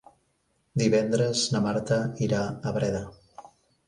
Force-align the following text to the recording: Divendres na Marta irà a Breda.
Divendres 0.81 1.43
na 1.55 1.61
Marta 1.65 1.97
irà 2.29 2.39
a 2.71 2.73
Breda. 2.79 3.03